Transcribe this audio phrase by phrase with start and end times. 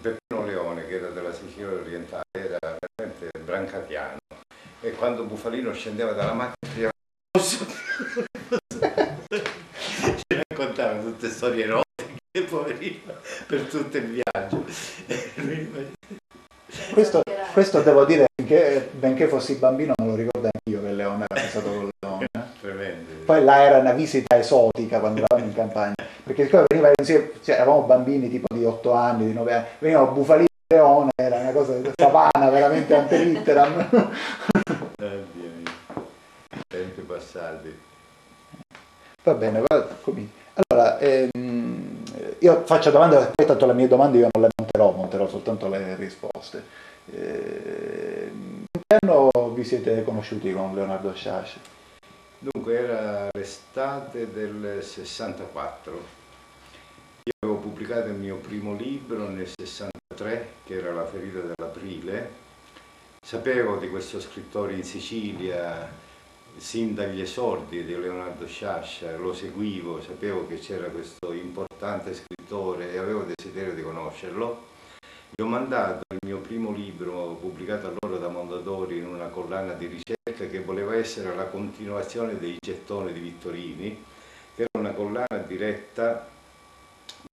[0.00, 2.56] Peppino Leone, che era della Sicilia orientale, era
[2.96, 4.16] veramente brancatiano.
[4.80, 6.88] E quando Bufalino scendeva dalla macchina,
[7.38, 7.58] ci
[10.48, 13.12] raccontava tutte storie erotiche, poverino,
[13.46, 14.64] per tutto il viaggio.
[16.94, 21.46] Questo, questo devo dire, benché, benché fossi bambino, me lo ricordo anch'io che Leone era
[21.46, 22.26] stato con Leone.
[22.60, 23.24] Tremendo.
[23.26, 25.94] Poi là era una visita esotica quando eravamo in campagna,
[26.30, 30.12] perché siccome veniva insieme, cioè, eravamo bambini tipo di 8 anni, di 9 anni, venivano
[30.12, 33.88] Bufalino e Leone, era una cosa savana veramente antelitteram.
[35.00, 36.06] Eh, Dio mio.
[36.68, 37.74] Tempi passati.
[39.22, 39.88] Va bene, va.
[40.52, 42.02] Allora, ehm,
[42.40, 45.96] io faccio domande, poi tanto le mie domande io non le monterò, monterò soltanto le
[45.96, 46.62] risposte.
[47.12, 51.60] In che anno vi siete conosciuti con Leonardo Sciascia?
[52.38, 56.19] Dunque era l'estate del 64.
[57.22, 62.30] Io avevo pubblicato il mio primo libro nel 63, che era La ferita dell'aprile.
[63.20, 66.08] Sapevo di questo scrittore in Sicilia
[66.56, 72.96] sin dagli esordi di Leonardo Sciascia, lo seguivo, sapevo che c'era questo importante scrittore e
[72.96, 74.68] avevo desiderio di conoscerlo.
[75.30, 79.86] Gli ho mandato il mio primo libro pubblicato allora da Mondadori in una collana di
[79.86, 84.04] ricerca che voleva essere la continuazione dei gettoni di Vittorini,
[84.56, 86.38] che era una collana diretta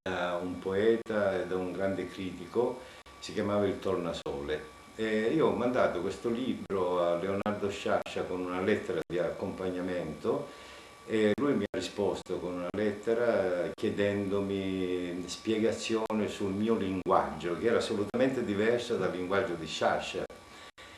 [0.01, 2.81] da un poeta e da un grande critico,
[3.19, 4.75] si chiamava Il Tornasole.
[4.95, 10.47] E io ho mandato questo libro a Leonardo Sciascia con una lettera di accompagnamento
[11.05, 17.77] e lui mi ha risposto con una lettera chiedendomi spiegazione sul mio linguaggio, che era
[17.77, 20.25] assolutamente diverso dal linguaggio di Sciascia,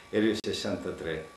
[0.10, 1.28] era il 63,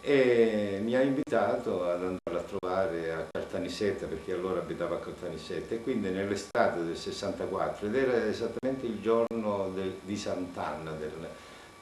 [0.00, 5.74] e mi ha invitato ad andare a trovare a Caltanissetta, perché allora abitava a Caltanissetta,
[5.74, 11.28] e quindi nell'estate del 64, ed era esattamente il giorno del- di Sant'Anna, del-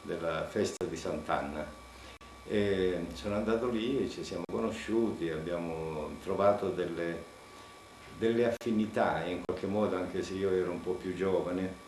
[0.03, 1.65] della festa di Sant'Anna.
[2.49, 7.23] E sono andato lì ci siamo conosciuti, abbiamo trovato delle,
[8.19, 11.85] delle affinità in qualche modo, anche se io ero un po' più giovane.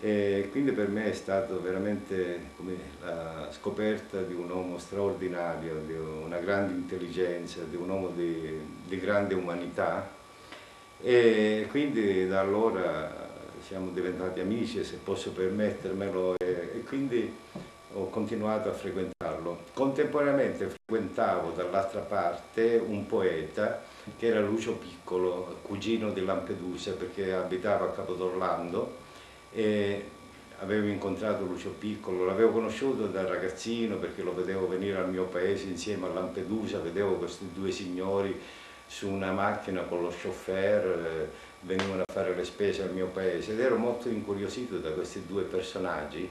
[0.00, 5.94] E quindi per me è stato veramente come la scoperta di un uomo straordinario, di
[5.94, 10.08] una grande intelligenza, di un uomo di, di grande umanità.
[11.00, 13.28] E quindi da allora
[13.66, 17.34] siamo diventati amici, se posso permettermelo, e, e quindi
[17.94, 19.64] ho continuato a frequentarlo.
[19.72, 23.82] Contemporaneamente frequentavo dall'altra parte un poeta
[24.16, 29.06] che era Lucio Piccolo, cugino di Lampedusa perché abitava a Capodorlando
[29.52, 30.04] e
[30.60, 35.66] avevo incontrato Lucio Piccolo, l'avevo conosciuto da ragazzino perché lo vedevo venire al mio paese
[35.66, 38.38] insieme a Lampedusa, vedevo questi due signori
[38.86, 41.28] su una macchina con lo chauffeur, eh,
[41.60, 45.42] venivano a fare le spese al mio paese ed ero molto incuriosito da questi due
[45.42, 46.30] personaggi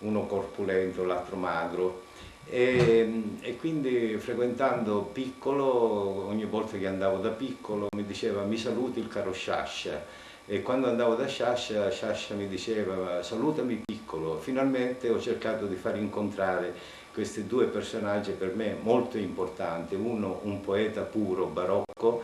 [0.00, 2.02] uno corpulento, l'altro magro.
[2.46, 9.00] E, e, quindi frequentando piccolo, ogni volta che andavo da piccolo mi diceva mi saluti
[9.00, 14.38] il caro Sciascia e quando andavo da Sciascia, Sciascia mi diceva salutami piccolo.
[14.38, 16.74] Finalmente ho cercato di far incontrare
[17.12, 22.22] questi due personaggi per me molto importanti, uno un poeta puro, barocco,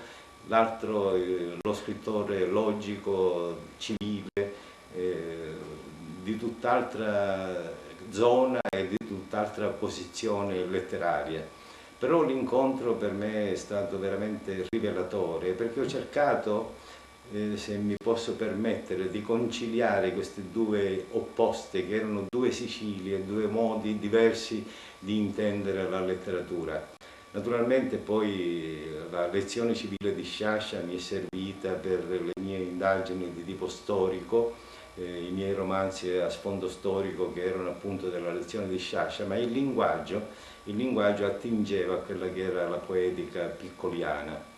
[0.48, 4.68] l'altro eh, lo scrittore logico, civile.
[4.92, 5.78] Eh,
[6.22, 7.72] di tutt'altra
[8.10, 11.46] zona e di tutt'altra posizione letteraria.
[11.98, 16.74] Però l'incontro per me è stato veramente rivelatore perché ho cercato,
[17.32, 23.46] eh, se mi posso permettere, di conciliare queste due opposte che erano due Sicilie, due
[23.46, 24.64] modi diversi
[24.98, 26.98] di intendere la letteratura.
[27.32, 28.80] Naturalmente poi
[29.10, 34.54] la lezione civile di Sciascia mi è servita per le mie indagini di tipo storico,
[34.96, 39.36] eh, i miei romanzi a sfondo storico che erano appunto della lezione di Sciascia, ma
[39.36, 40.26] il linguaggio,
[40.64, 44.49] il linguaggio attingeva a quella che era la poetica piccoliana.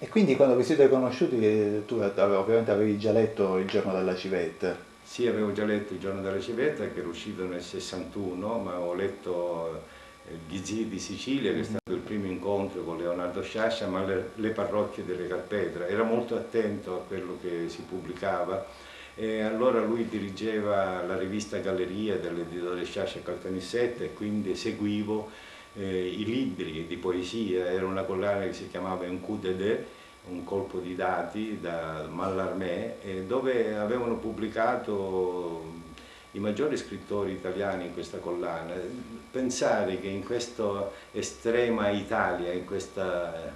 [0.00, 4.14] E quindi quando vi siete conosciuti eh, tu ovviamente avevi già letto Il giorno della
[4.14, 4.76] civetta?
[5.02, 8.94] Sì, avevo già letto Il giorno della civetta che era uscito nel 61, ma ho
[8.94, 9.82] letto
[10.28, 14.04] eh, Gli zii di Sicilia che è stato il primo incontro con Leonardo Sciascia, ma
[14.04, 15.88] le, le parrocchie delle Carpetra.
[15.88, 18.66] Era molto attento a quello che si pubblicava
[19.16, 25.28] e allora lui dirigeva la rivista Galleria dell'editore Sciascia Caltanissette e quindi seguivo
[25.74, 29.78] eh, i libri di poesia, era una collana che si chiamava Un coup de deux,
[30.28, 35.76] un colpo di dati da Mallarmé, eh, dove avevano pubblicato
[36.32, 38.74] i maggiori scrittori italiani in questa collana.
[39.30, 43.52] Pensare che in questa estrema Italia, in questa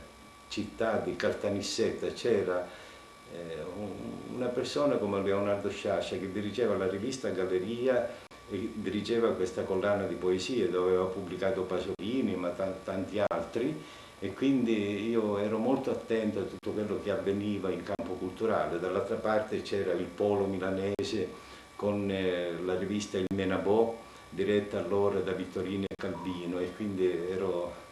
[0.48, 2.66] città di Caltanissetta, c'era
[3.32, 3.56] eh,
[4.34, 10.14] una persona come Leonardo Sciascia che dirigeva la rivista Galleria e dirigeva questa collana di
[10.14, 13.82] poesie dove aveva pubblicato Pasolini ma tanti altri
[14.18, 18.78] e quindi io ero molto attento a tutto quello che avveniva in campo culturale.
[18.78, 21.28] Dall'altra parte c'era il polo milanese
[21.74, 27.82] con eh, la rivista Il Menabò diretta allora da Vittorino e Calvino e quindi ero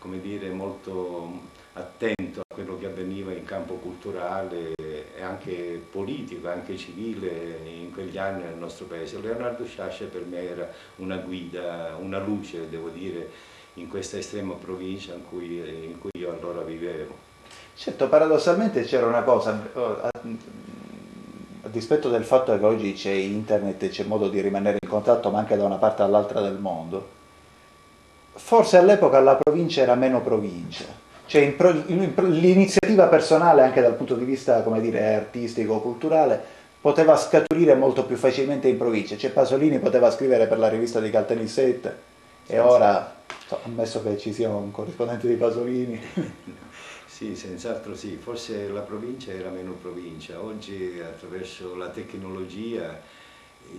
[0.00, 1.30] come dire, molto
[1.74, 8.18] attento a quello che avveniva in campo culturale e anche politico, anche civile in quegli
[8.18, 9.20] anni nel nostro paese.
[9.20, 13.30] Leonardo Sciascia per me era una guida, una luce, devo dire,
[13.74, 17.28] in questa estrema provincia in cui, in cui io allora vivevo.
[17.74, 20.10] Certo, paradossalmente c'era una cosa, a,
[21.68, 25.38] dispetto del fatto che oggi c'è internet e c'è modo di rimanere in contatto ma
[25.38, 27.08] anche da una parte all'altra del mondo,
[28.32, 30.84] forse all'epoca la provincia era meno provincia,
[31.30, 31.54] cioè
[31.86, 36.42] l'iniziativa personale anche dal punto di vista come dire, artistico, culturale,
[36.80, 41.08] poteva scaturire molto più facilmente in provincia, cioè Pasolini poteva scrivere per la rivista di
[41.08, 41.96] Caltanissette
[42.48, 43.22] e ora,
[43.62, 46.00] ammesso che ci sia un corrispondente di Pasolini...
[47.20, 52.98] Sì, senz'altro sì, forse la provincia era meno provincia, oggi attraverso la tecnologia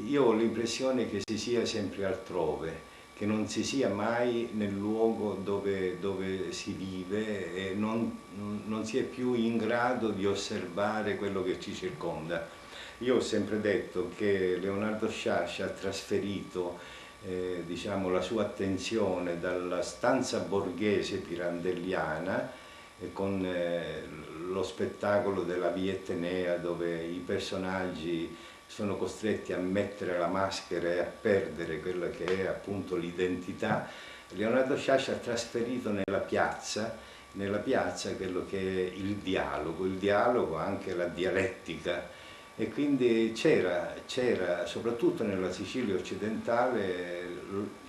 [0.05, 2.89] io ho l'impressione che si sia sempre altrove,
[3.21, 8.17] che non si sia mai nel luogo dove, dove si vive e non,
[8.65, 12.49] non, si è più in grado di osservare quello che ci circonda.
[12.97, 16.79] Io ho sempre detto che Leonardo Sciascia ha trasferito
[17.23, 22.51] eh, diciamo, la sua attenzione dalla stanza borghese pirandelliana
[22.99, 24.01] eh, con eh,
[24.47, 28.35] lo spettacolo della Via Etnea dove i personaggi
[28.73, 33.85] sono costretti a mettere la maschera e a perdere quella che è appunto l'identità.
[34.29, 36.97] Leonardo Sciascia ha trasferito nella piazza,
[37.33, 42.07] nella piazza quello che è il dialogo, il dialogo anche la dialettica.
[42.55, 47.27] E quindi c'era, soprattutto nella Sicilia occidentale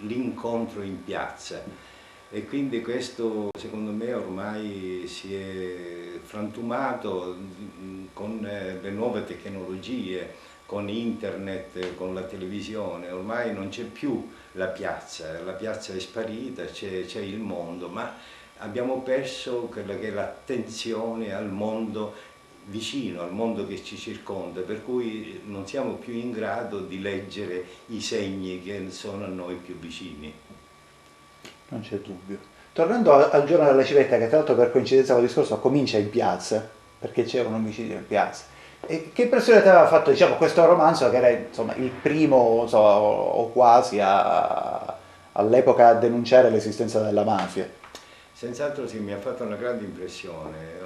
[0.00, 1.62] l'incontro in piazza.
[2.28, 7.36] E quindi questo secondo me ormai si è frantumato
[8.14, 15.38] con le nuove tecnologie con internet, con la televisione, ormai non c'è più la piazza,
[15.42, 18.10] la piazza è sparita, c'è il mondo, ma
[18.56, 22.14] abbiamo perso quella che è l'attenzione al mondo
[22.64, 27.66] vicino, al mondo che ci circonda, per cui non siamo più in grado di leggere
[27.88, 30.32] i segni che sono a noi più vicini.
[31.68, 32.38] Non c'è dubbio.
[32.72, 36.08] Tornando al giorno della civetta, che tra l'altro per coincidenza con il discorso comincia in
[36.08, 36.66] piazza,
[36.98, 38.44] perché c'è un omicidio in piazza,
[38.86, 42.78] e che impressione ti aveva fatto diciamo, questo romanzo che era insomma, il primo so,
[42.78, 44.96] o quasi a,
[45.32, 47.70] all'epoca a denunciare l'esistenza della mafia?
[48.32, 50.80] Senz'altro sì, mi ha fatto una grande impressione.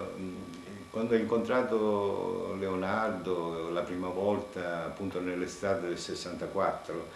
[0.90, 7.08] Quando ho incontrato Leonardo la prima volta appunto nell'estate del 64,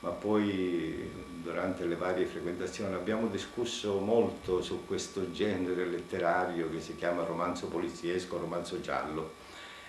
[0.00, 1.10] ma poi
[1.42, 7.66] durante le varie frequentazioni abbiamo discusso molto su questo genere letterario che si chiama romanzo
[7.68, 9.42] poliziesco, romanzo giallo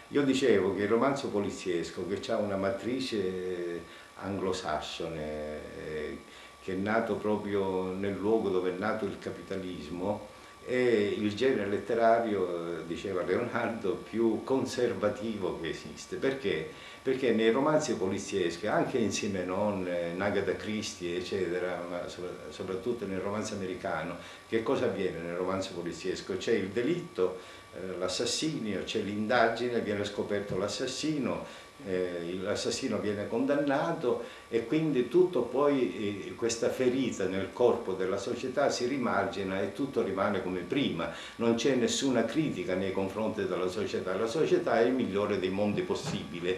[0.09, 3.81] io dicevo che il romanzo poliziesco, che ha una matrice
[4.15, 6.17] anglosassone, eh,
[6.63, 10.33] che è nato proprio nel luogo dove è nato il capitalismo,
[10.65, 16.15] è il genere letterario, diceva Leonardo, più conservativo che esiste.
[16.15, 16.69] Perché?
[17.03, 22.07] Perché nei romanzi polizieschi, anche insieme non in Agatha Christie, eccetera, ma
[22.49, 24.17] soprattutto nel romanzo americano,
[24.49, 26.35] che cosa avviene nel romanzo poliziesco?
[26.37, 27.54] C'è il delitto, eh,
[27.99, 36.35] l'assassinio, c'è l'indagine, viene scoperto l'assassino, eh, l'assassino viene condannato e quindi tutto poi eh,
[36.35, 41.75] questa ferita nel corpo della società si rimargina e tutto rimane come prima, non c'è
[41.75, 46.57] nessuna critica nei confronti della società, la società è il migliore dei mondi possibili.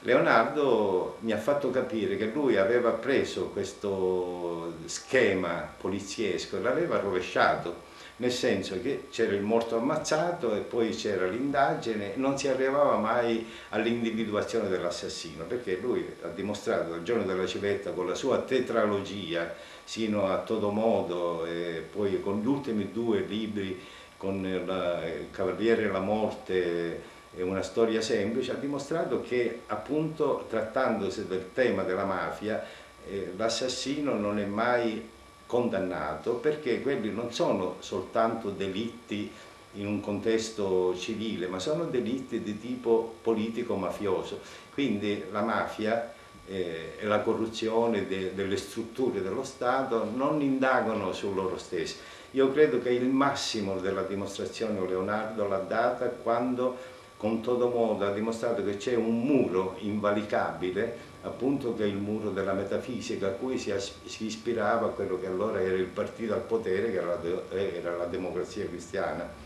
[0.00, 7.94] Leonardo mi ha fatto capire che lui aveva preso questo schema poliziesco e l'aveva rovesciato
[8.18, 13.46] nel senso che c'era il morto ammazzato e poi c'era l'indagine, non si arrivava mai
[13.70, 19.54] all'individuazione dell'assassino, perché lui ha dimostrato il giorno della civetta con la sua tetralogia,
[19.84, 23.78] sino a Todomodo e poi con gli ultimi due libri,
[24.16, 31.26] con il Cavaliere e la Morte e una storia semplice, ha dimostrato che appunto trattandosi
[31.26, 32.64] del tema della mafia,
[33.06, 35.14] eh, l'assassino non è mai
[35.46, 39.30] condannato perché quelli non sono soltanto delitti
[39.74, 44.40] in un contesto civile, ma sono delitti di tipo politico-mafioso.
[44.72, 46.12] Quindi la mafia
[46.46, 51.96] eh, e la corruzione de, delle strutture dello Stato non indagano su loro stessi.
[52.32, 58.12] Io credo che il massimo della dimostrazione Leonardo l'ha data quando con todo modo ha
[58.12, 63.58] dimostrato che c'è un muro invalicabile, appunto che è il muro della metafisica, a cui
[63.58, 63.72] si,
[64.04, 68.06] si ispirava quello che allora era il partito al potere, che era la, era la
[68.06, 69.44] democrazia cristiana.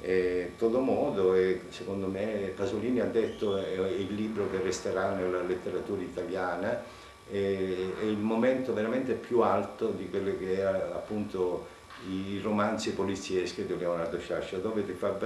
[0.00, 5.42] E, todo modo, e secondo me Pasolini ha detto è il libro che resterà nella
[5.42, 6.82] letteratura italiana,
[7.30, 11.66] è, è il momento veramente più alto di quello che era appunto
[12.08, 15.16] i romanzi polizieschi di Leonardo Sciascia, dove ti fa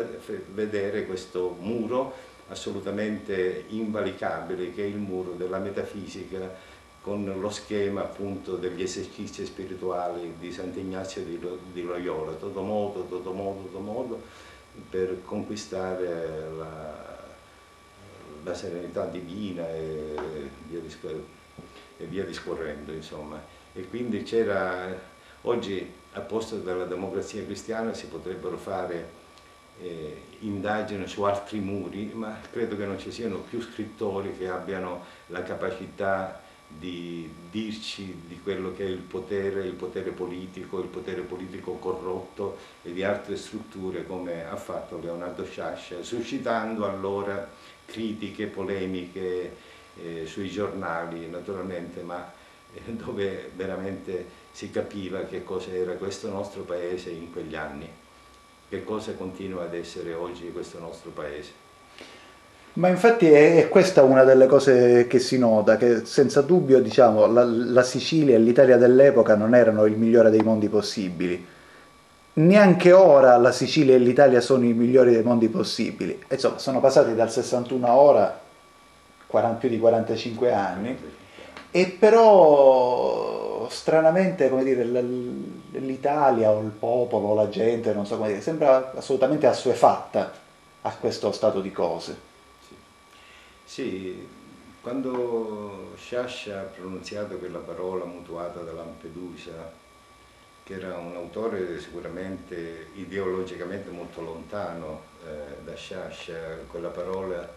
[0.52, 6.74] vedere questo muro assolutamente invalicabile che è il muro della metafisica
[7.06, 13.68] con lo schema appunto degli esercizi spirituali di Sant'Ignazio di, Loyola, todo modo, todo modo,
[13.68, 14.22] todo modo,
[14.90, 17.16] per conquistare la,
[18.42, 20.16] la serenità divina e
[20.68, 20.80] via,
[21.96, 23.40] e via discorrendo, insomma.
[23.72, 24.92] E quindi c'era,
[25.42, 29.15] oggi a posto della democrazia cristiana si potrebbero fare
[29.80, 35.04] eh, indagini su altri muri, ma credo che non ci siano più scrittori che abbiano
[35.26, 41.20] la capacità di dirci di quello che è il potere, il potere politico, il potere
[41.22, 47.48] politico corrotto e di altre strutture come ha fatto Leonardo Sciascia, suscitando allora
[47.86, 49.56] critiche, polemiche
[50.02, 52.30] eh, sui giornali naturalmente, ma
[52.74, 57.88] eh, dove veramente si capiva che cosa era questo nostro paese in quegli anni,
[58.68, 61.64] che cosa continua ad essere oggi questo nostro paese.
[62.74, 67.26] Ma infatti è, è, questa una delle cose che si nota, che senza dubbio diciamo,
[67.26, 71.44] la, la Sicilia e l'Italia dell'epoca non erano il migliore dei mondi possibili.
[72.34, 76.22] Neanche ora la Sicilia e l'Italia sono i migliori dei mondi possibili.
[76.28, 78.40] Insomma, sono passati dal 61 a ora
[79.26, 80.98] 40, più di 45 anni,
[81.70, 83.35] e però
[83.68, 89.46] stranamente come dire, l'Italia o il popolo, la gente, non so come dire, sembra assolutamente
[89.46, 90.32] assuefatta
[90.82, 92.16] a questo stato di cose.
[93.64, 94.26] Sì,
[94.80, 99.72] quando Sciascia ha pronunziato quella parola mutuata da Lampedusa,
[100.62, 107.48] che era un autore sicuramente ideologicamente molto lontano eh, da Sciascia, quella parola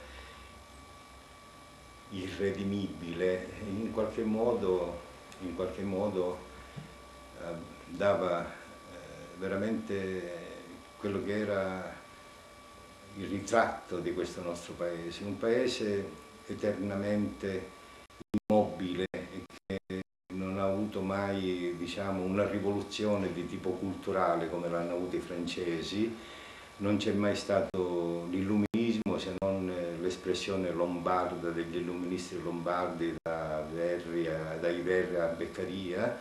[2.10, 5.08] irredimibile, in qualche modo,
[5.41, 6.38] in qualche modo
[7.41, 7.53] eh,
[7.88, 10.48] dava eh, veramente
[10.98, 11.98] quello che era
[13.17, 17.77] il ritratto di questo nostro paese, un paese eternamente
[18.48, 20.01] immobile che
[20.34, 26.15] non ha avuto mai diciamo, una rivoluzione di tipo culturale come l'hanno avuto i francesi,
[26.77, 28.69] non c'è mai stato l'illuminismo
[29.20, 29.72] se non
[30.02, 36.18] l'espressione lombarda degli illuministi lombardi da Verri a, dai Verri a Beccaria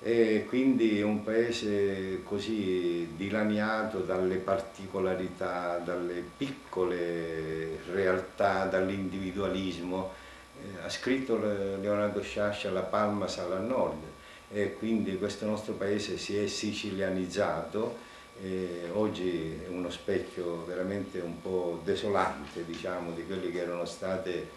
[0.00, 10.12] e quindi un paese così dilaniato dalle particolarità, dalle piccole realtà, dall'individualismo.
[10.60, 14.02] Eh, ha scritto Leonardo Sciascia La Palma sale al nord
[14.50, 18.06] e quindi questo nostro paese si è sicilianizzato
[18.42, 24.48] e oggi è uno specchio veramente un po' desolante diciamo, di quelle che erano state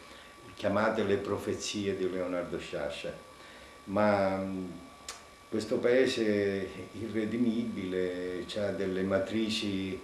[0.55, 3.11] chiamate le profezie di Leonardo Sciascia.
[3.85, 4.43] Ma
[5.49, 9.99] questo paese irredimibile ha delle matrici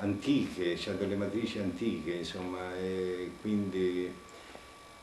[0.00, 4.10] antiche, ha delle matrici antiche, insomma, e quindi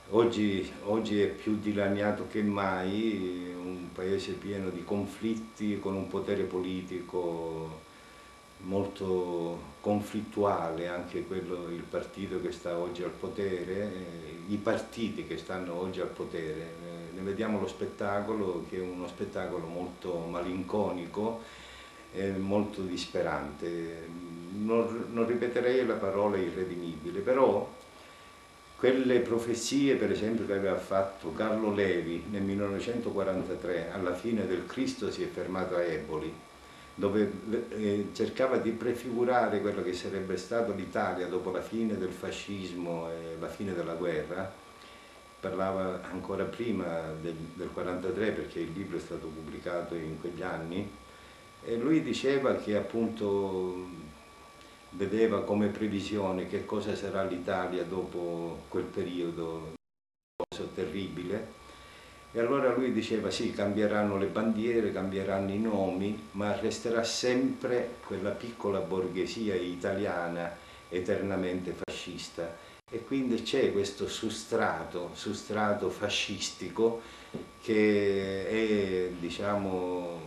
[0.09, 6.43] oggi, oggi è più dilaniato che mai, un paese pieno di conflitti, con un potere
[6.43, 7.83] politico
[8.59, 13.91] molto conflittuale, anche quello, il partito che sta oggi al potere,
[14.47, 19.65] i partiti che stanno oggi al potere ne vediamo lo spettacolo che è uno spettacolo
[19.65, 21.41] molto malinconico
[22.13, 24.07] e molto disperante.
[24.57, 27.67] Non, non ripeterei la parola irredimibile, però
[28.77, 35.11] quelle profezie per esempio che aveva fatto Carlo Levi nel 1943 alla fine del Cristo
[35.11, 36.33] si è fermato a Eboli
[36.95, 37.29] dove
[37.71, 43.35] eh, cercava di prefigurare quello che sarebbe stato l'Italia dopo la fine del fascismo e
[43.37, 44.49] la fine della guerra.
[45.41, 50.89] Parlava ancora prima del, del 43 perché il libro è stato pubblicato in quegli anni
[51.65, 53.87] e lui diceva che appunto
[54.91, 59.73] vedeva come previsione che cosa sarà l'Italia dopo quel periodo
[60.73, 61.63] terribile.
[62.31, 68.31] E allora lui diceva sì, cambieranno le bandiere, cambieranno i nomi, ma resterà sempre quella
[68.31, 70.53] piccola borghesia italiana
[70.89, 72.57] eternamente fascista.
[72.91, 77.01] E quindi c'è questo sustrato, sustrato fascistico
[77.61, 80.19] che è diciamo,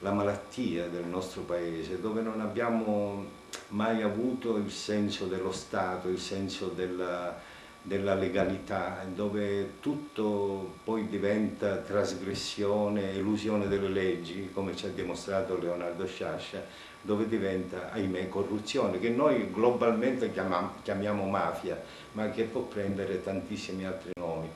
[0.00, 6.18] la malattia del nostro paese, dove non abbiamo mai avuto il senso dello Stato, il
[6.18, 7.38] senso della,
[7.82, 16.06] della legalità, dove tutto poi diventa trasgressione, elusione delle leggi, come ci ha dimostrato Leonardo
[16.06, 16.62] Sciascia,
[17.02, 21.80] dove diventa, ahimè, corruzione, che noi globalmente chiamiamo, chiamiamo mafia,
[22.12, 24.48] ma che può prendere tantissimi altri nomi.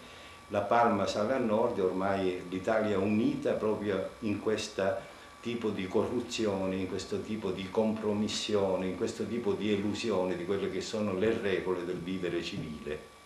[0.48, 5.86] La palma sale a nord e ormai l'Italia è unita proprio in questo tipo di
[5.86, 11.14] corruzione, in questo tipo di compromissione, in questo tipo di elusione di quelle che sono
[11.14, 13.16] le regole del vivere civile.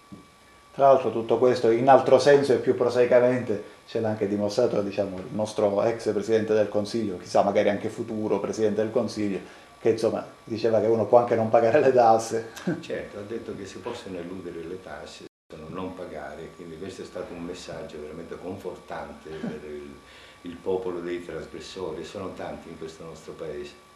[0.75, 5.19] Tra l'altro tutto questo in altro senso e più prosaicamente ce l'ha anche dimostrato diciamo,
[5.19, 9.38] il nostro ex Presidente del Consiglio, chissà magari anche futuro Presidente del Consiglio,
[9.78, 12.52] che insomma diceva che uno può anche non pagare le tasse.
[12.81, 15.25] Certo, ha detto che si possono eludere le tasse,
[15.69, 19.90] non pagare, quindi questo è stato un messaggio veramente confortante per il,
[20.43, 23.91] il popolo dei trasgressori, sono tanti in questo nostro paese.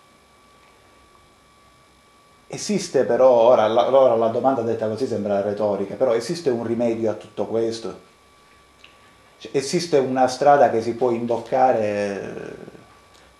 [2.49, 7.11] Esiste però, ora la, ora la domanda detta così sembra retorica, però esiste un rimedio
[7.11, 8.01] a tutto questo?
[9.39, 12.75] Cioè, esiste una strada che si può imboccare?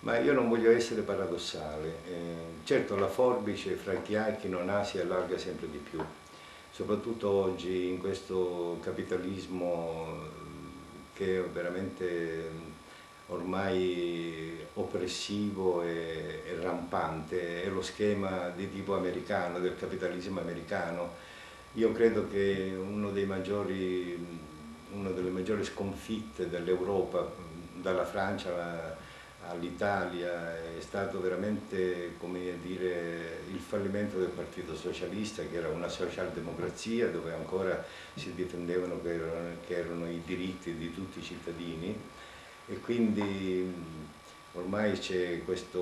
[0.01, 1.95] Ma io non voglio essere paradossale.
[2.05, 2.35] Eh,
[2.65, 6.03] certo la forbice fra chi ha e chi non ha si allarga sempre di più,
[6.69, 10.35] soprattutto oggi in questo capitalismo
[11.13, 12.75] che è veramente
[13.27, 21.15] ormai oppressivo e, e, rampante, è lo schema di tipo americano, del capitalismo americano.
[21.73, 22.73] Io credo che
[23.25, 24.17] maggiori,
[24.93, 27.29] una delle maggiori sconfitte dell'Europa,
[27.73, 28.97] dalla Francia
[29.49, 32.13] all'Italia, è stato veramente
[32.61, 37.83] dire, il fallimento del Partito Socialista, che era una socialdemocrazia dove ancora
[38.15, 41.95] si difendevano che erano, che erano i diritti di tutti i cittadini
[42.67, 43.73] e quindi
[44.53, 45.79] ormai c'è questa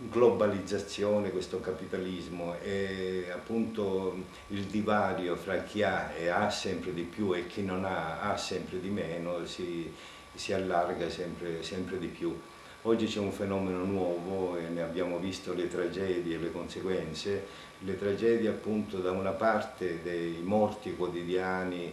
[0.00, 4.16] globalizzazione, questo capitalismo e appunto
[4.48, 8.36] il divario fra chi ha e ha sempre di più e chi non ha ha
[8.36, 9.92] sempre di meno si,
[10.34, 12.36] si allarga sempre, sempre di più.
[12.82, 17.44] Oggi c'è un fenomeno nuovo e ne abbiamo visto le tragedie e le conseguenze,
[17.80, 21.92] le tragedie appunto da una parte dei morti quotidiani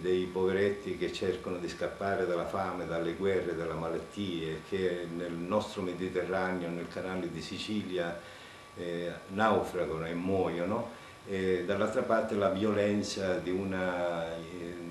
[0.00, 5.82] dei poveretti che cercano di scappare dalla fame, dalle guerre, dalle malattie, che nel nostro
[5.82, 8.18] Mediterraneo, nel canale di Sicilia,
[8.76, 10.90] eh, naufragano e muoiono,
[11.28, 14.40] e dall'altra parte la violenza di una eh,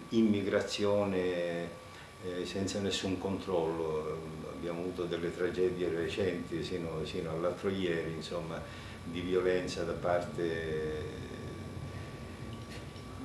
[0.09, 1.83] immigrazione
[2.23, 4.33] eh, senza nessun controllo.
[4.51, 8.61] Abbiamo avuto delle tragedie recenti, sino, sino all'altro ieri, insomma,
[9.03, 11.23] di violenza da parte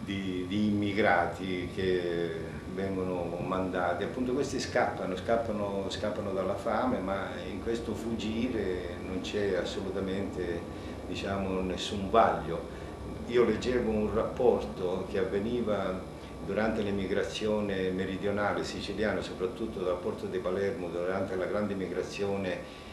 [0.04, 2.30] di, di, immigrati che
[2.74, 9.56] vengono mandati, appunto questi scappano, scappano, scappano dalla fame, ma in questo fuggire non c'è
[9.56, 10.60] assolutamente
[11.06, 12.78] diciamo, nessun vaglio.
[13.26, 15.98] Io leggevo un rapporto che avveniva
[16.44, 22.88] durante l'emigrazione meridionale siciliana, soprattutto dal porto di Palermo, durante la grande migrazione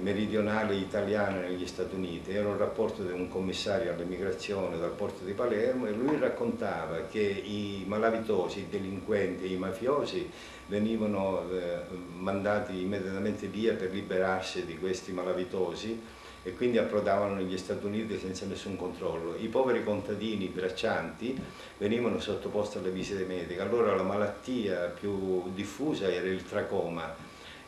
[0.00, 5.32] meridionale italiana negli Stati Uniti, era un rapporto di un commissario all'immigrazione dal porto di
[5.32, 10.30] Palermo e lui raccontava che i malavitosi, i delinquenti, i mafiosi
[10.66, 11.80] venivano eh,
[12.16, 16.00] mandati immediatamente via per liberarsi di questi malavitosi
[16.42, 19.36] e quindi approdavano negli Stati Uniti senza nessun controllo.
[19.36, 21.38] I poveri contadini braccianti
[21.78, 27.14] venivano sottoposti alle visite mediche, allora la malattia più diffusa era il tracoma,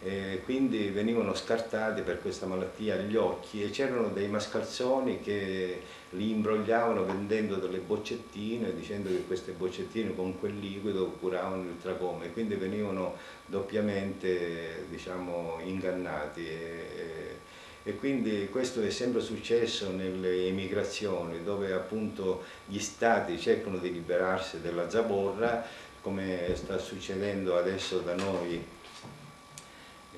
[0.03, 6.31] e quindi venivano scartati per questa malattia gli occhi e c'erano dei mascalzoni che li
[6.31, 12.33] imbrogliavano vendendo delle boccettine dicendo che queste boccettine con quel liquido curavano il tracoma e
[12.33, 16.47] quindi venivano doppiamente diciamo, ingannati.
[16.47, 17.39] E,
[17.83, 24.61] e quindi questo è sempre successo nelle emigrazioni dove appunto gli stati cercano di liberarsi
[24.61, 25.65] della zavorra
[26.01, 28.79] come sta succedendo adesso da noi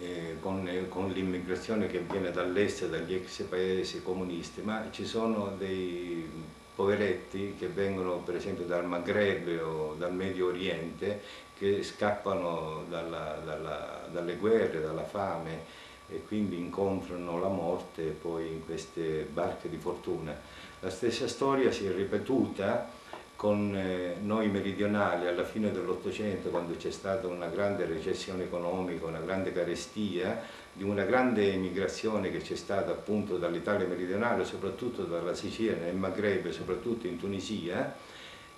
[0.02, 6.28] eh, con, con l'immigrazione che viene dall'est, dagli ex paesi comunisti, ma ci sono dei
[6.74, 11.20] poveretti che vengono per esempio dal Maghreb o dal Medio Oriente
[11.56, 18.64] che scappano dalla, dalla, dalle guerre, dalla fame e quindi incontrano la morte poi in
[18.64, 20.36] queste barche di fortuna.
[20.80, 23.00] La stessa storia si è ripetuta
[23.42, 29.18] con eh, noi meridionali alla fine dell'Ottocento, quando c'è stata una grande recessione economica, una
[29.18, 30.40] grande carestia,
[30.72, 36.50] di una grande emigrazione che c'è stata appunto dall'Italia meridionale, soprattutto dalla Sicilia, nel Maghreb,
[36.50, 37.92] soprattutto in Tunisia,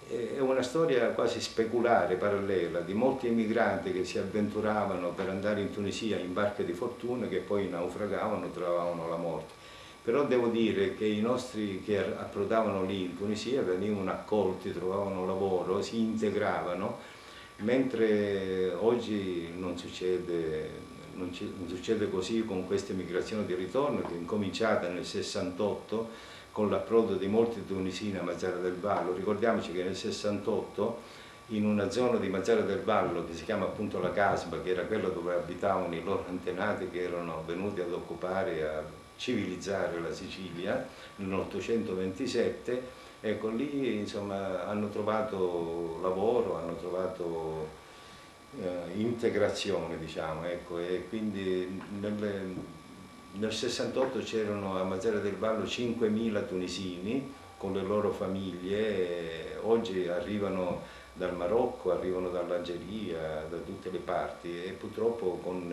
[0.06, 5.72] è una storia quasi speculare, parallela, di molti emigranti che si avventuravano per andare in
[5.72, 9.63] Tunisia in barche di fortuna che poi naufragavano, trovavano la morte.
[10.04, 15.80] Però devo dire che i nostri che approdavano lì in Tunisia venivano accolti, trovavano lavoro,
[15.80, 16.98] si integravano,
[17.60, 20.68] mentre oggi non succede,
[21.14, 27.14] non, succede così con questa migrazione di ritorno che è incominciata nel 68 con l'approdo
[27.14, 29.14] di molti tunisini a Mazzara del Vallo.
[29.14, 33.98] Ricordiamoci che nel 68 in una zona di Mazzara del Vallo che si chiama appunto
[34.00, 38.68] la Casba, che era quella dove abitavano i loro antenati che erano venuti ad occupare,
[38.68, 42.78] a civilizzare la Sicilia nell'827,
[43.20, 47.68] ecco lì insomma hanno trovato lavoro, hanno trovato
[48.60, 52.54] eh, integrazione diciamo, ecco, e quindi nel,
[53.32, 60.82] nel 68 c'erano a Mazara del Vallo 5.000 tunisini con le loro famiglie, oggi arrivano
[61.14, 65.72] dal Marocco, arrivano dall'Algeria, da tutte le parti e purtroppo con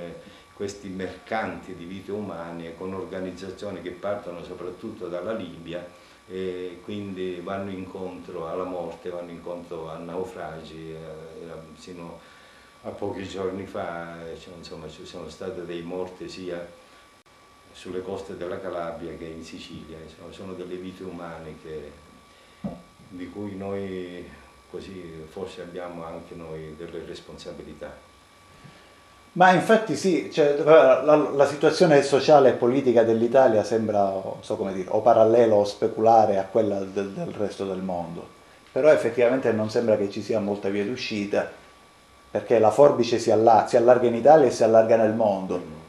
[0.62, 5.84] questi mercanti di vite umane con organizzazioni che partono soprattutto dalla Libia
[6.28, 12.20] e quindi vanno incontro alla morte, vanno incontro a naufragi, eh, sino
[12.84, 16.64] a pochi giorni fa cioè, insomma, ci sono stati dei morti sia
[17.72, 21.92] sulle coste della Calabria che in Sicilia, insomma, sono delle vite umane che,
[23.10, 24.30] di cui noi
[24.70, 28.11] così forse abbiamo anche noi delle responsabilità.
[29.34, 34.90] Ma infatti sì, cioè, la, la, situazione sociale e politica dell'Italia sembra, so come dire,
[34.90, 38.28] o parallelo o speculare a quella del, del resto del mondo,
[38.74, 41.50] però effettivamente non sembra che ci sia molta via d'uscita,
[42.30, 45.80] perché la forbice si, allarga, si allarga in Italia e si allarga nel mondo.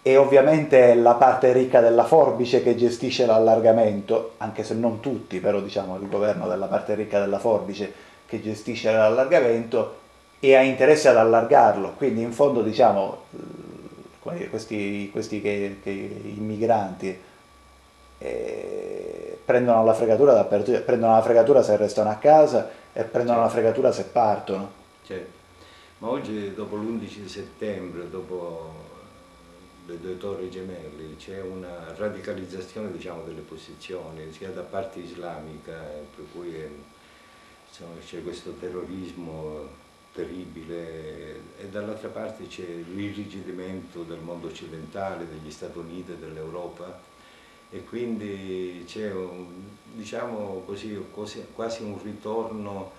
[0.00, 5.40] E ovviamente è la parte ricca della forbice che gestisce l'allargamento, anche se non tutti,
[5.40, 7.92] però diciamo il governo della parte ricca della forbice
[8.24, 10.06] che gestisce l'allargamento
[10.40, 13.24] e ha interesse ad allargarlo, quindi in fondo diciamo
[14.50, 17.18] questi, questi che, che immigranti
[18.18, 23.42] eh, prendono, la fregatura prendono la fregatura se restano a casa e prendono certo.
[23.42, 24.70] la fregatura se partono.
[25.04, 25.36] Certo.
[25.98, 28.86] Ma oggi dopo l'11 settembre, dopo
[29.86, 36.24] le due torri gemelli, c'è una radicalizzazione diciamo, delle posizioni sia da parte islamica, per
[36.32, 36.54] cui
[38.04, 39.86] c'è questo terrorismo
[40.18, 47.00] terribile e dall'altra parte c'è l'irrigidimento del mondo occidentale, degli Stati Uniti, dell'Europa
[47.70, 49.12] e quindi c'è
[49.92, 50.64] diciamo
[51.54, 52.90] quasi un ritorno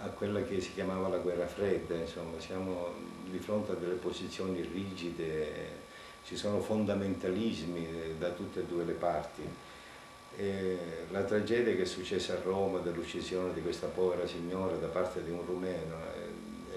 [0.00, 2.92] a quella che si chiamava la guerra fredda, insomma siamo
[3.28, 5.86] di fronte a delle posizioni rigide,
[6.24, 9.42] ci sono fondamentalismi da tutte e due le parti.
[10.36, 10.78] E
[11.10, 15.30] la tragedia che è successa a Roma dell'uccisione di questa povera signora da parte di
[15.30, 15.96] un rumeno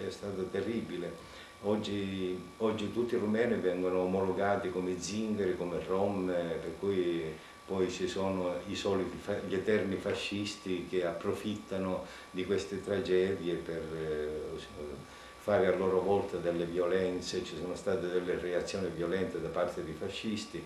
[0.08, 1.30] è stato terribile.
[1.64, 7.24] Oggi, oggi, tutti i rumeni vengono omologati come zingari, come rom, per cui
[7.66, 14.30] poi ci sono i soliti, gli eterni fascisti che approfittano di queste tragedie per eh,
[15.38, 19.94] fare a loro volta delle violenze, ci sono state delle reazioni violente da parte dei
[19.94, 20.62] fascisti.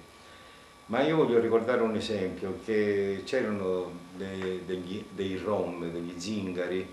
[0.88, 6.88] Ma io voglio ricordare un esempio, che c'erano dei, dei rom, degli zingari,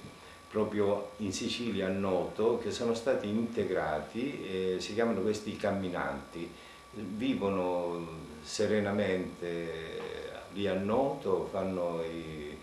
[0.53, 6.47] proprio in Sicilia a Noto che sono stati integrati, eh, si chiamano questi camminanti,
[6.91, 8.07] vivono
[8.43, 9.99] serenamente
[10.53, 12.55] lì a Noto, fanno i,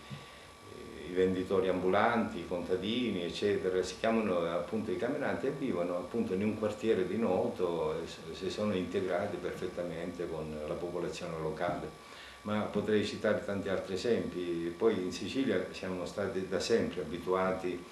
[1.08, 6.44] i venditori ambulanti, i contadini, eccetera, si chiamano appunto i camminanti e vivono appunto in
[6.44, 7.96] un quartiere di Noto
[8.32, 11.99] si sono integrati perfettamente con la popolazione locale
[12.42, 14.74] ma potrei citare tanti altri esempi.
[14.76, 17.82] Poi in Sicilia siamo stati da sempre abituati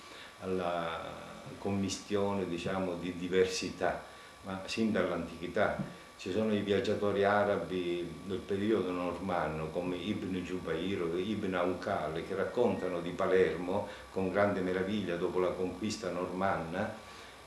[0.41, 1.27] alla
[1.59, 4.03] commistione diciamo, di diversità,
[4.43, 5.77] ma sin dall'antichità.
[6.17, 12.35] Ci sono i viaggiatori arabi del periodo normanno come Ibn Jubair o Ibn Aukal che
[12.35, 16.93] raccontano di Palermo con grande meraviglia dopo la conquista normanna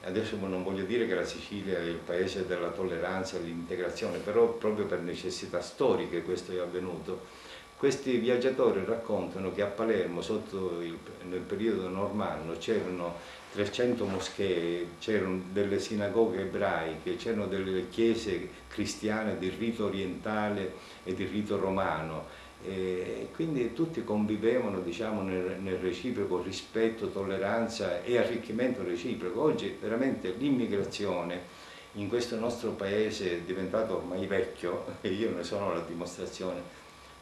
[0.04, 4.54] Adesso non voglio dire che la Sicilia è il paese della tolleranza e dell'integrazione, però
[4.54, 7.40] proprio per necessità storiche questo è avvenuto.
[7.78, 13.16] Questi viaggiatori raccontano che a Palermo, il, nel periodo normanno, c'erano
[13.54, 21.26] 300 moschee, c'erano delle sinagoghe ebraiche, c'erano delle chiese cristiane di rito orientale e di
[21.26, 29.42] rito romano e quindi tutti convivevano diciamo, nel, nel, reciproco rispetto, tolleranza e arricchimento reciproco.
[29.42, 31.60] Oggi veramente l'immigrazione
[31.94, 36.62] in questo nostro paese è diventato ormai vecchio, e io ne sono la dimostrazione,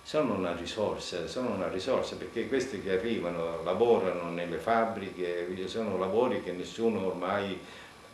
[0.03, 6.41] sono una risorsa, sono una risorsa perché questi che arrivano lavorano nelle fabbriche, sono lavori
[6.43, 7.57] che nessuno ormai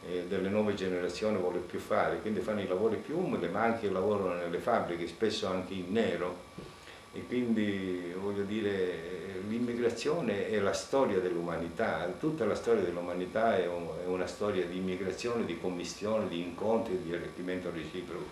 [0.08, 3.90] eh, delle nuove generazioni vuole più fare, quindi fanno i lavori più umili, ma anche
[3.90, 6.74] lavorano nelle fabbriche, spesso anche in nero.
[7.16, 13.88] E quindi voglio dire, l'immigrazione è la storia dell'umanità, tutta la storia dell'umanità è, un,
[14.04, 18.26] è una storia di immigrazione, di commissione, di incontri, di arricchimento reciproco.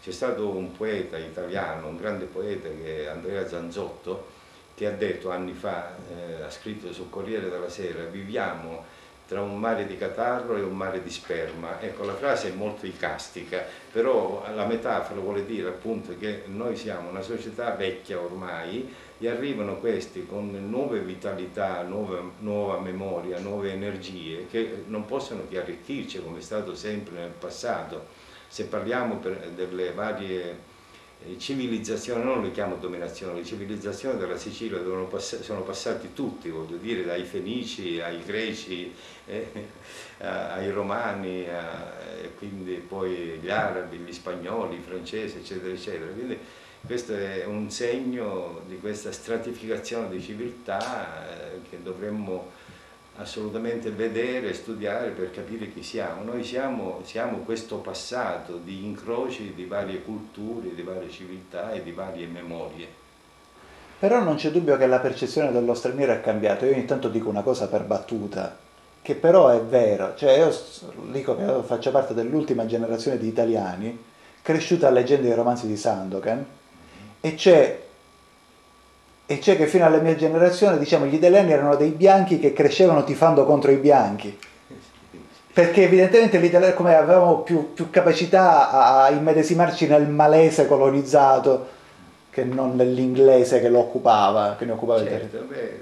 [0.00, 4.28] C'è stato un poeta italiano, un grande poeta che è Andrea Zanzotto,
[4.76, 8.84] che ha detto anni fa, eh, ha scritto sul Corriere della Sera, viviamo
[9.30, 11.80] tra un mare di catarro e un mare di sperma.
[11.80, 17.10] Ecco, la frase è molto icastica, però la metafora vuole dire appunto che noi siamo
[17.10, 24.48] una società vecchia ormai e arrivano questi con nuove vitalità, nuova, nuova memoria, nuove energie
[24.50, 28.06] che non possono che arricchirci come è stato sempre nel passato.
[28.48, 30.58] Se parliamo per, delle varie
[31.36, 34.78] civilizzazione, non le chiamo dominazione, le civilizzazioni della Sicilia
[35.08, 38.92] pass sono passati tutti, voglio dire, dai Fenici ai Greci,
[39.26, 39.68] eh,
[40.18, 46.10] ai Romani, e quindi poi gli Arabi, gli Spagnoli, i Francesi, eccetera, eccetera.
[46.10, 46.38] Quindi
[46.84, 52.50] questo è un segno di questa stratificazione di civiltà eh, che dovremmo
[53.20, 56.22] assolutamente vedere, studiare per capire chi siamo.
[56.24, 61.92] Noi siamo, siamo, questo passato di incroci di varie culture, di varie civiltà e di
[61.92, 62.98] varie memorie.
[63.98, 66.64] Però non c'è dubbio che la percezione dello straniero è cambiata.
[66.64, 68.56] Io ogni tanto dico una cosa per battuta,
[69.02, 70.14] che però è vera.
[70.16, 70.54] Cioè io
[71.10, 74.08] dico che io faccio parte dell'ultima generazione di italiani
[74.42, 76.46] cresciuta a leggende dei romanzi di Sandokan
[77.20, 77.88] e c'è
[79.30, 83.04] e c'è che fino alla mia generazione, diciamo, gli italiani erano dei bianchi che crescevano
[83.04, 84.36] tifando contro i bianchi.
[85.52, 88.72] Perché evidentemente l'italiano, come avevamo più, più capacità
[89.04, 91.68] a immedesimarci nel malese colonizzato
[92.28, 95.62] che non nell'inglese che lo occupava, che ne occupava certo, il territorio.
[95.62, 95.78] Beh,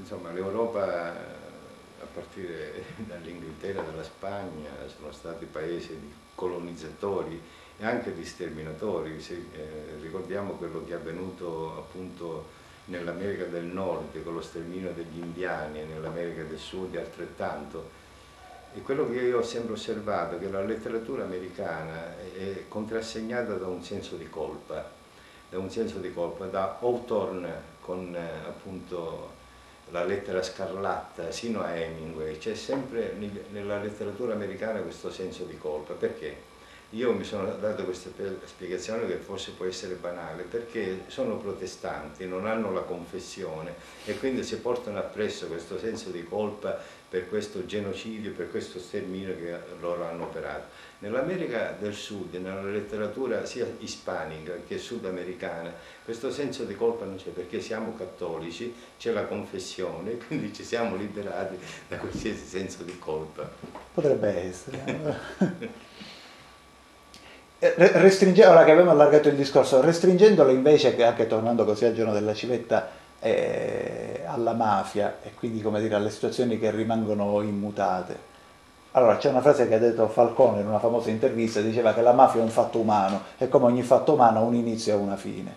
[0.00, 7.40] insomma, l'Europa, a partire dall'Inghilterra, dalla Spagna, sono stati paesi di colonizzatori
[7.78, 9.22] e anche di sterminatori.
[9.22, 12.58] Se, eh, ricordiamo quello che è avvenuto appunto
[12.90, 17.98] nell'America del Nord con lo sterminio degli indiani e nell'America del Sud altrettanto.
[18.74, 23.66] E quello che io ho sempre osservato è che la letteratura americana è contrassegnata da
[23.66, 24.88] un senso di colpa,
[25.48, 29.38] da un senso di colpa, da Hawthorne con appunto
[29.90, 33.16] la lettera scarlatta sino a Hemingway, c'è sempre
[33.50, 36.49] nella letteratura americana questo senso di colpa, perché?
[36.94, 38.10] Io mi sono dato questa
[38.46, 43.74] spiegazione che forse può essere banale, perché sono protestanti, non hanno la confessione
[44.04, 46.76] e quindi si portano appresso questo senso di colpa
[47.08, 50.66] per questo genocidio, per questo sterminio che loro hanno operato.
[50.98, 55.72] Nell'America del Sud, nella letteratura sia ispanica che sudamericana,
[56.04, 60.96] questo senso di colpa non c'è perché siamo cattolici, c'è la confessione, quindi ci siamo
[60.96, 63.48] liberati da qualsiasi senso di colpa.
[63.94, 65.78] Potrebbe essere.
[67.62, 72.14] Eh, restringe, ora che abbiamo allargato il discorso, restringendolo invece, anche tornando così al giorno
[72.14, 72.88] della civetta,
[73.20, 78.28] eh, alla mafia e quindi come dire alle situazioni che rimangono immutate.
[78.92, 82.14] Allora c'è una frase che ha detto Falcone in una famosa intervista, diceva che la
[82.14, 85.16] mafia è un fatto umano e come ogni fatto umano ha un inizio e una
[85.16, 85.54] fine.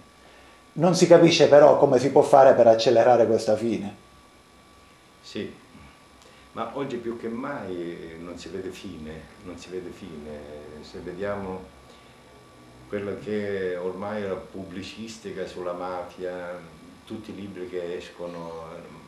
[0.74, 3.96] Non si capisce però come si può fare per accelerare questa fine.
[5.22, 5.52] Sì,
[6.52, 10.62] ma oggi più che mai non si vede fine, non si vede fine.
[10.82, 11.82] Se vediamo
[12.88, 16.60] quella che ormai la pubblicistica sulla mafia,
[17.06, 18.68] tutti i libri che escono,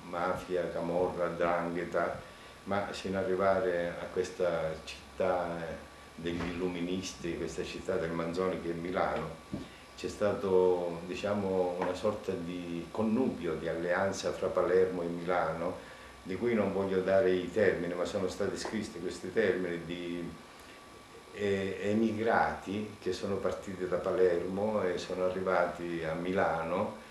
[0.10, 2.20] mafia, camorra, drangheta,
[2.64, 5.48] ma sino ad arrivare a questa città
[6.16, 9.30] degli illuministi, questa città del Manzoni che è Milano,
[9.98, 16.54] c'è stato diciamo, una sorta di connubio, di alleanza fra Palermo e Milano, di cui
[16.54, 20.28] non voglio dare i termini, ma sono stati scritti questi termini di
[21.38, 27.04] emigrati che sono partiti da Palermo e sono arrivati a Milano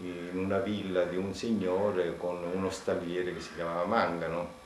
[0.00, 4.56] in una villa di un signore con uno stalliere che si chiamava Mangano.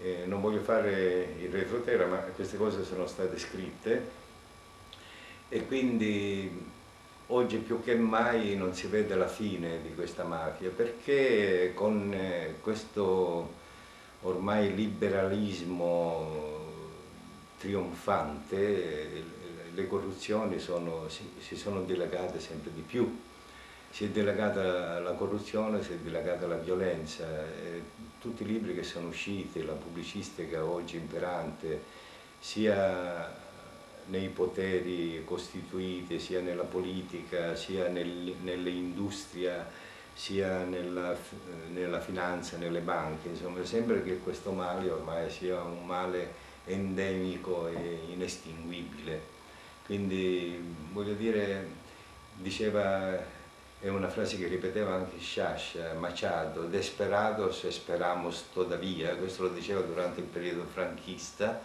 [0.00, 4.26] E non voglio fare il retroterra, ma queste cose sono state scritte
[5.48, 6.66] e quindi
[7.28, 12.56] oggi più che mai non si vede la fine di questa mafia perché con eh,
[12.60, 13.54] questo
[14.22, 16.57] ormai liberalismo
[17.58, 19.24] trionfante,
[19.74, 23.20] le corruzioni sono, si, sono dilagate sempre di più.
[23.90, 27.26] Si è dilagata la corruzione, si è dilagata la violenza.
[28.20, 31.82] tutti i libri che sono usciti, la pubblicistica oggi imperante,
[32.38, 33.46] sia
[34.06, 39.68] nei poteri costituiti, sia nella politica, sia nel, nell'industria,
[40.12, 41.16] sia nella,
[41.72, 43.28] nella finanza, nelle banche.
[43.28, 49.36] Insomma, sembra che questo male ormai sia un male endemico e inestinguibile.
[49.84, 50.60] Quindi
[50.92, 51.66] voglio dire,
[52.36, 53.16] diceva,
[53.80, 60.20] è una frase che ripeteva anche Sciascia, Machado, desperados esperamos todavia, questo lo diceva durante
[60.20, 61.60] il periodo franchista.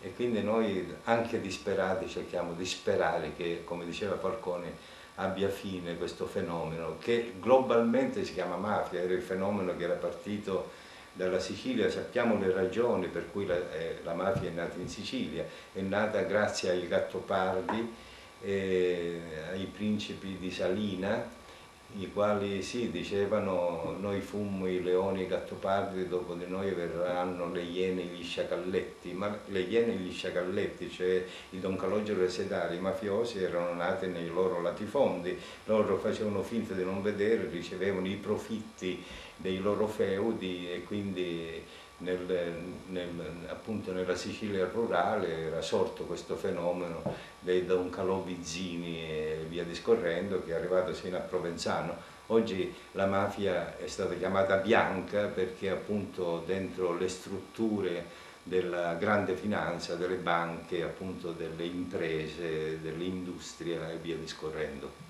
[0.00, 4.72] E quindi noi anche disperati cerchiamo di sperare che, come diceva Falcone,
[5.16, 10.70] abbia fine questo fenomeno che globalmente si chiama mafia, era il fenomeno che era partito
[11.18, 15.44] dalla Sicilia, sappiamo le ragioni per cui la, eh, la mafia è nata in Sicilia,
[15.72, 17.92] è nata grazie ai Gattopardi,
[18.40, 21.28] eh, ai principi di Salina,
[21.96, 27.50] i quali sì, dicevano noi fummo i leoni e i gattopardi, dopo di noi verranno
[27.50, 32.22] le iene e gli sciacalletti, ma le iene e gli sciacalletti, cioè i Don Calogero
[32.22, 37.48] e sedari, i mafiosi erano nati nei loro latifondi, loro facevano finta di non vedere,
[37.48, 39.02] ricevevano i profitti
[39.36, 41.64] dei loro feudi e quindi
[41.98, 42.54] nel,
[42.86, 47.02] nel, appunto nella Sicilia rurale era sorto questo fenomeno
[47.40, 52.16] dei Don Calò Bizzini e via discorrendo che è arrivato sino a Provenzano.
[52.26, 59.94] Oggi la mafia è stata chiamata bianca perché appunto dentro le strutture della grande finanza,
[59.94, 65.07] delle banche, appunto delle imprese, dell'industria e via discorrendo.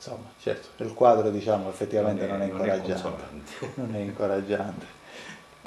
[0.00, 3.68] Insomma, certo, il quadro diciamo effettivamente non è, non è incoraggiante.
[3.76, 4.86] Non è, incoraggiante.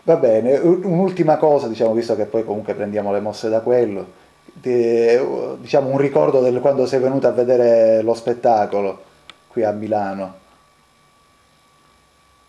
[0.06, 4.12] Va bene, un'ultima cosa, diciamo, visto che poi comunque prendiamo le mosse da quello,
[4.46, 5.20] di,
[5.60, 9.04] diciamo un ricordo del quando sei venuto a vedere lo spettacolo
[9.50, 10.42] qui a Milano.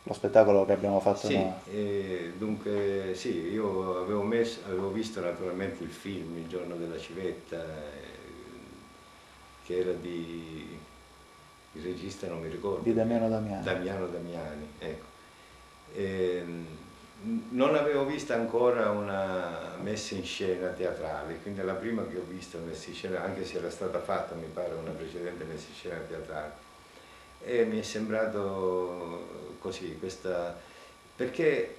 [0.05, 1.38] Lo spettacolo che abbiamo fatto sì,
[1.70, 7.57] eh, dunque sì, io avevo, messo, avevo, visto naturalmente il film Il giorno della civetta,
[7.57, 8.12] eh,
[9.64, 10.79] che era di
[11.75, 12.83] il regista non mi ricordo.
[12.83, 13.65] Di Damiano Damiani.
[13.65, 15.05] Damiano Damiani, ecco.
[15.95, 16.67] E, ehm,
[17.51, 22.25] non avevo visto ancora una messa in scena teatrale, quindi è la prima che ho
[22.29, 25.75] visto messa in scena, anche se era stata fatta, mi pare, una precedente messa in
[25.75, 26.53] scena teatrale.
[27.43, 30.59] E mi è sembrato così, questa...
[31.17, 31.77] perché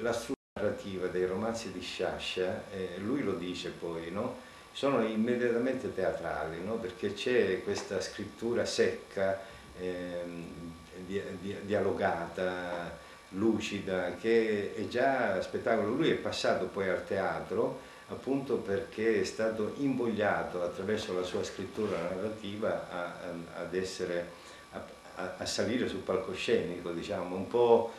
[0.00, 4.52] la struttura narrativa dei romanzi di Sciascia, eh, lui lo dice poi, no?
[4.74, 6.74] Sono immediatamente teatrali, no?
[6.74, 9.40] perché c'è questa scrittura secca,
[9.78, 10.72] ehm,
[11.06, 12.98] di, di, dialogata,
[13.30, 15.94] lucida, che è già spettacolo.
[15.94, 21.96] Lui è passato poi al teatro appunto perché è stato invogliato attraverso la sua scrittura
[21.96, 24.28] narrativa a, a, ad essere,
[24.72, 27.92] a, a salire sul palcoscenico, diciamo, un po'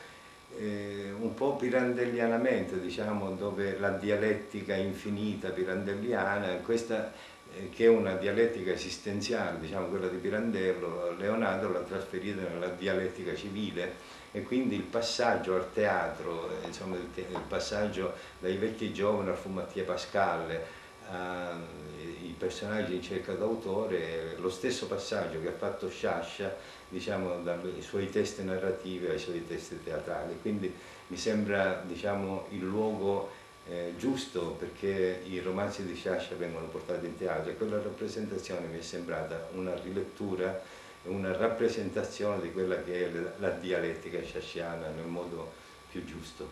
[0.58, 7.12] eh, un po' pirandellianamente, diciamo, dove la dialettica infinita pirandelliana, questa
[7.54, 13.36] eh, che è una dialettica esistenziale, diciamo quella di Pirandello, Leonardo l'ha trasferita nella dialettica
[13.36, 19.30] civile e quindi il passaggio al teatro, eh, insomma, il, il, passaggio dai vecchi giovani
[19.30, 20.60] al Fumattia Pascal,
[21.08, 22.05] ai
[22.46, 26.56] personaggi in cerca d'autore, lo stesso passaggio che ha fatto Sciascia
[26.88, 30.38] diciamo, dai suoi testi narrativi ai suoi testi teatrali.
[30.42, 30.72] Quindi
[31.08, 33.32] mi sembra diciamo, il luogo
[33.68, 38.78] eh, giusto perché i romanzi di Sciascia vengono portati in teatro e quella rappresentazione mi
[38.78, 45.52] è sembrata una rilettura una rappresentazione di quella che è la dialettica sciasciana nel modo
[45.92, 46.50] più giusto.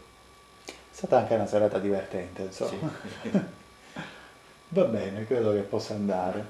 [0.65, 2.91] È stata anche una serata divertente, insomma.
[3.23, 3.31] Sì.
[4.73, 6.43] Va bene, credo che possa andare.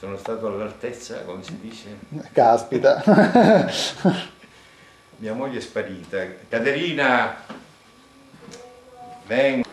[0.00, 1.96] Sono stato all'altezza, come si dice?
[2.32, 3.04] Caspita.
[5.18, 6.26] Mia moglie è sparita.
[6.48, 7.36] Caterina,
[9.26, 9.68] vengo.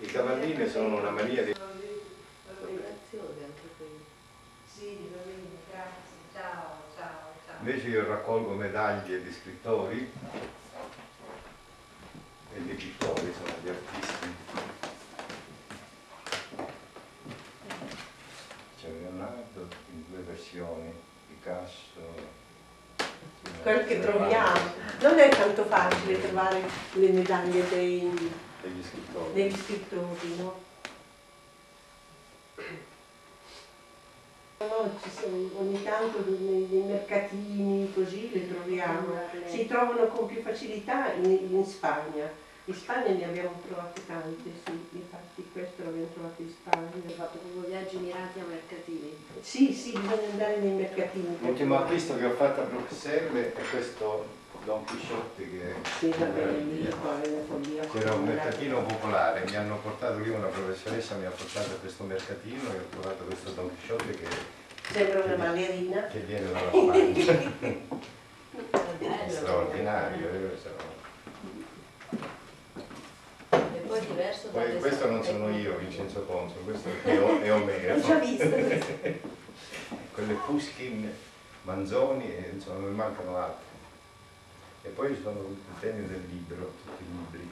[0.00, 1.54] I cavallini sono una mania di...
[7.66, 10.12] Invece io raccolgo medaglie di scrittori
[12.54, 14.34] e di pittori, sono di artisti.
[18.78, 20.92] C'è Leonardo in due versioni,
[21.26, 22.02] Picasso.
[23.62, 24.60] Quel che troviamo.
[25.00, 26.60] Non è tanto facile trovare
[26.92, 29.32] le medaglie dei, degli scrittori.
[29.32, 30.64] degli scrittori, no?
[35.02, 37.43] ci sono ogni tanto nei, mercatini
[38.04, 42.42] così le troviamo, si trovano con più facilità in, in Spagna.
[42.66, 46.88] In Spagna ne abbiamo trovate tante, sì, infatti questo l'abbiamo trovato in Spagna.
[47.06, 49.14] Hai fatto proprio viaggi mirati a mercatini?
[49.40, 51.36] Sì, sì, bisogna andare nei mercatini.
[51.40, 56.10] L'ultimo acquisto che ho fatto a Bruxelles è questo Don Chisciotte che sì,
[57.92, 62.04] c'era un mercatino popolare, mi hanno portato lì una professoressa, mi ha portato a questo
[62.04, 64.26] mercatino e ho trovato questo Don Chisciotte che
[64.92, 66.06] Sembra una ballerina.
[66.06, 67.52] che viene dalla Spagna.
[68.98, 69.30] Bello.
[69.30, 70.28] straordinario.
[70.30, 70.92] eh, sono-
[73.50, 77.52] E poi diverso Poi dalle- questo non sono io, Vincenzo Ponzo, questo è, O- è
[77.52, 77.94] Omero.
[77.96, 78.48] L'ho già visto.
[80.14, 81.12] Quelle Pushkin,
[81.62, 83.62] Manzoni e insomma non mi mancano altri.
[84.82, 87.50] E poi ci sono i temi del libro, tutti i libri.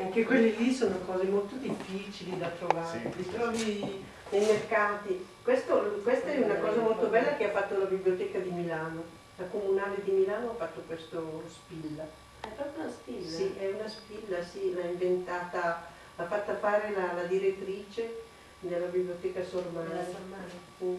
[0.00, 5.26] Anche quelli lì sono cose molto difficili da trovare, Sì, li sì, trovi nei mercati.
[5.42, 9.02] Questo- questa è una cosa molto bella che ha fatto la biblioteca di Milano.
[9.36, 12.04] La comunale di Milano ha fatto questo spilla.
[12.40, 13.28] È proprio una spilla.
[13.28, 15.86] Sì, è una spilla, sì, l'ha inventata,
[16.16, 18.22] l'ha fatta fare la, la direttrice
[18.60, 19.88] della biblioteca Sormani.
[20.82, 20.94] Mm.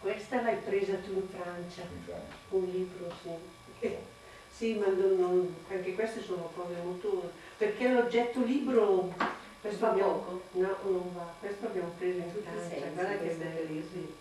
[0.00, 2.36] Questa l'hai presa tu in Francia, in Francia.
[2.50, 4.12] un libro, sì.
[4.56, 7.32] Sì, ma non- non- anche queste sono cose molto...
[7.56, 9.12] perché l'oggetto libro...
[9.60, 10.42] Questo abbiamo, poco?
[10.52, 11.32] No, non va.
[11.40, 12.86] Questo abbiamo preso in In tutti i Francia.
[12.92, 13.82] Guarda che bellissimo.
[13.90, 14.14] sì.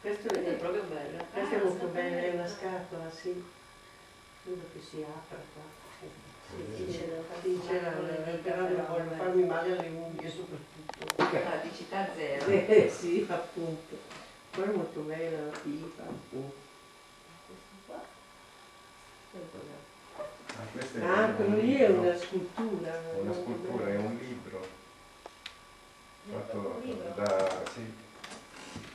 [0.00, 1.24] Questo è proprio bello.
[1.30, 3.44] questo Ah, è molto sta bello, è una scatola, sì.
[4.42, 5.62] Credo che si apra qua.
[6.00, 7.04] Sì, Sì, sì,
[7.68, 11.24] male, però non voglio farmi male alle unghie soprattutto.
[11.38, 12.46] Praticità zero.
[12.46, 13.96] Eh, sì, appunto.
[14.52, 16.67] Poi è molto bella la pipa, appunto.
[20.72, 20.98] Questo.
[21.04, 23.02] Ah, è quello lì è una scultura.
[23.20, 24.76] una scultura, è un libro
[26.30, 27.12] fatto libro.
[27.14, 27.80] da, sì,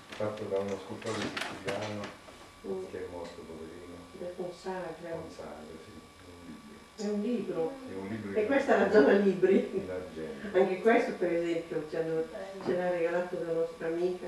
[0.09, 2.21] fatto da uno scultore siciliano
[2.65, 5.09] Mm, che è morto poverino, da consagra.
[5.09, 7.03] Gonzaga, sì.
[7.03, 7.73] È un libro.
[7.89, 9.85] È un libro E questa è la zona libri.
[10.53, 12.03] Anche questo per esempio ce
[12.65, 14.27] l'ha, regalato la nostra amica.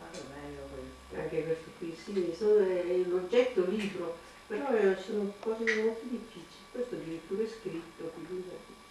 [0.00, 1.18] Ah.
[1.18, 4.16] Anche questo qui, sì, è l'oggetto libro,
[4.48, 6.46] però eh, sono cose molto difficili.
[6.72, 8.44] Questo addirittura è scritto, quindi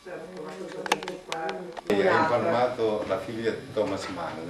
[0.03, 1.93] sarà trovato da qualche parte.
[1.93, 4.49] E ha informato la figlia di Thomas Mann.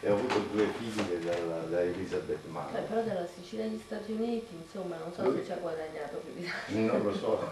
[0.00, 2.72] e ha avuto due figlie dalla- da Elizabeth Beh, Mann.
[2.86, 6.32] però dalla Sicilia agli Stati Uniti, insomma, non so Lui- se ci ha guadagnato più
[6.34, 6.94] di tanto.
[6.94, 7.48] Non lo so,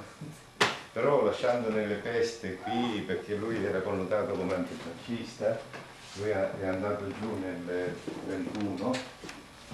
[0.92, 5.58] però lasciandone le peste qui, perché lui era connotato come antifascista,
[6.16, 7.94] lui è è andato giù nel
[8.26, 8.92] 21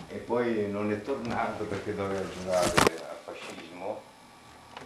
[0.08, 4.02] e poi non è tornato perché doveva giurare al fascismo,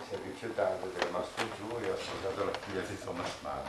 [0.08, 3.64] si è rifiutato, è rimasto giù e ha sposato la figlia di Thomas Mann.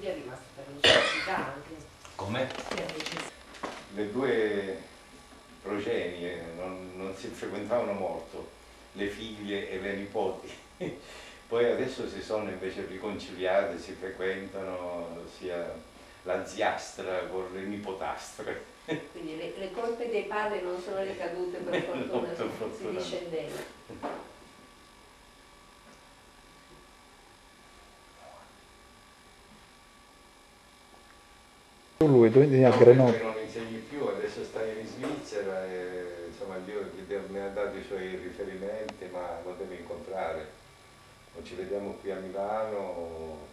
[0.00, 1.76] Lì è rimasta per necessità anche.
[2.14, 2.48] Come?
[3.94, 4.80] Le due
[5.62, 8.50] progenie non, non si frequentavano molto,
[8.92, 10.50] le figlie e le nipoti.
[11.48, 15.90] Poi adesso si sono invece riconciliate, si frequentano sia
[16.22, 18.71] la ziastra con le nipotastre.
[18.84, 23.62] Quindi le, le colpe dei padri non sono ricadute per fortuna No, per sui discendenti.
[31.98, 33.22] Lui, lui a No, Grenoble.
[33.22, 36.90] non insegni più, adesso stai in Svizzera e insomma Dio
[37.28, 40.60] mi ha dato i suoi riferimenti, ma lo devi incontrare.
[41.38, 43.51] O ci vediamo qui a Milano.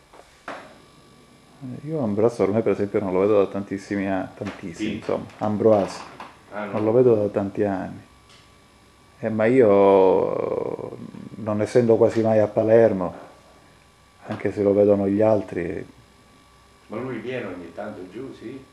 [1.84, 4.95] Io Ambroise ormai per esempio non lo vedo da tantissimi anni, tantissimi, Sì.
[4.95, 5.99] insomma, Ambroise,
[6.53, 6.72] Ah, no.
[6.74, 7.99] non lo vedo da tanti anni.
[9.20, 10.97] Eh, ma io,
[11.36, 13.14] non essendo quasi mai a Palermo,
[14.28, 15.86] anche se lo vedono gli altri,
[16.88, 18.64] Ma lui viene ogni tanto giù, sì?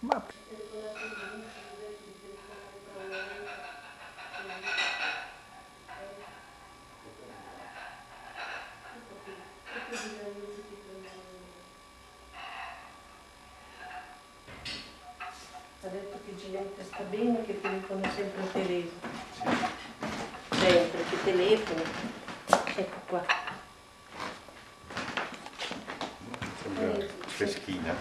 [0.00, 0.22] ma
[15.80, 19.10] Ha detto che Ginetta sta bene, che telefona sempre al telefono.
[20.50, 21.82] Sempre, che telefona.
[22.74, 23.24] Ecco qua.
[26.62, 27.94] Sembra freschina.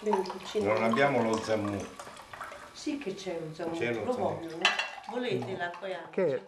[0.00, 0.24] Vieni
[1.00, 1.78] abbiamo lo zammù.
[2.72, 4.62] Sì che c'è lo zamuto, lo lo vogliono.
[5.10, 6.10] Volete l'acqua e acqua?
[6.10, 6.42] che